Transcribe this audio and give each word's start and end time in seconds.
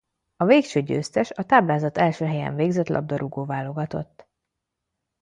A 0.35 0.45
végső 0.45 0.81
győztes 0.81 1.31
a 1.31 1.43
táblázat 1.43 1.97
első 1.97 2.25
helyen 2.25 2.55
végzett 2.55 2.87
labdarúgó-válogatott. 2.89 4.27